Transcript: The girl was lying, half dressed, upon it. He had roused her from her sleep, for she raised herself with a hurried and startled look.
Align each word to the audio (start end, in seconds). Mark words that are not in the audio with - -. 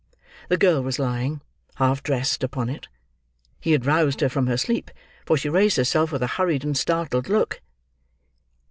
The 0.49 0.57
girl 0.57 0.81
was 0.81 0.97
lying, 0.97 1.41
half 1.75 2.01
dressed, 2.01 2.43
upon 2.43 2.69
it. 2.71 2.87
He 3.59 3.71
had 3.71 3.85
roused 3.85 4.21
her 4.21 4.29
from 4.29 4.47
her 4.47 4.57
sleep, 4.57 4.89
for 5.27 5.37
she 5.37 5.47
raised 5.47 5.77
herself 5.77 6.11
with 6.11 6.23
a 6.23 6.41
hurried 6.41 6.63
and 6.63 6.75
startled 6.75 7.29
look. 7.29 7.61